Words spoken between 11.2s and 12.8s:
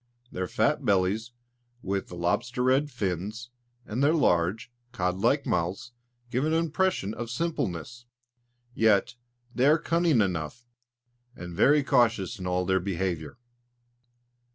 and very cautious in all their